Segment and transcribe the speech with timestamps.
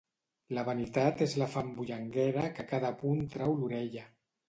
[0.57, 4.13] La vanitat és la fam bullanguera que a cada punt trau l'orella.